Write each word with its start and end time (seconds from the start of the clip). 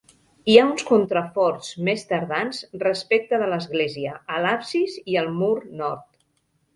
Hi 0.51 0.53
ha 0.59 0.61
uns 0.67 0.83
contraforts 0.85 1.67
més 1.89 2.05
tardans, 2.11 2.61
respecte 2.83 3.39
de 3.43 3.49
l'església, 3.51 4.15
a 4.37 4.39
l'absis 4.47 4.97
i 5.13 5.19
al 5.23 5.31
mur 5.43 5.51
nord. 5.83 6.03